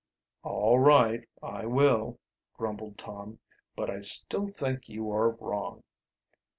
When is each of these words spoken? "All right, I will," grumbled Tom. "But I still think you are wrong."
"All 0.41 0.79
right, 0.79 1.29
I 1.43 1.67
will," 1.67 2.17
grumbled 2.57 2.97
Tom. 2.97 3.37
"But 3.75 3.91
I 3.91 3.99
still 3.99 4.47
think 4.47 4.89
you 4.89 5.11
are 5.11 5.29
wrong." 5.29 5.83